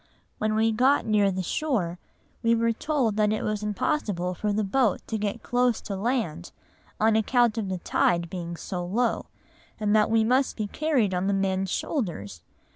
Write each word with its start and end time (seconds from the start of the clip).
When 0.39 0.55
we 0.55 0.71
got 0.71 1.05
near 1.05 1.29
the 1.29 1.43
shore, 1.43 1.99
we 2.41 2.55
were 2.55 2.73
told 2.73 3.19
it 3.19 3.43
was 3.43 3.61
impossible 3.61 4.33
for 4.33 4.51
the 4.51 4.63
boat 4.63 5.01
to 5.05 5.17
get 5.19 5.43
close 5.43 5.79
to 5.81 5.95
land, 5.95 6.51
on 6.99 7.15
account 7.15 7.55
of 7.59 7.69
the 7.69 7.77
tide 7.77 8.27
being 8.27 8.57
so 8.57 8.83
low, 8.83 9.27
and 9.79 9.95
that 9.95 10.09
we 10.09 10.23
must 10.23 10.57
be 10.57 10.65
carried 10.65 11.13
on 11.13 11.27
the 11.27 11.33
men's 11.33 11.69
shoulders. 11.69 12.41